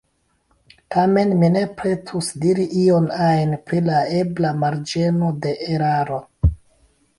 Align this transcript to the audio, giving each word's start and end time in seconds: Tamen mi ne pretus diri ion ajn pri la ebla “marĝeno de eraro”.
Tamen 0.93 1.33
mi 1.41 1.49
ne 1.55 1.61
pretus 1.81 2.29
diri 2.45 2.65
ion 2.85 3.11
ajn 3.27 3.55
pri 3.69 3.83
la 3.91 4.01
ebla 4.23 4.57
“marĝeno 4.65 5.33
de 5.47 5.55
eraro”. 5.77 6.21